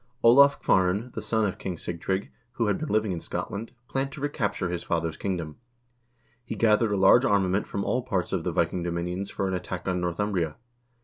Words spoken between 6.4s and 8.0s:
He gathered a large armament from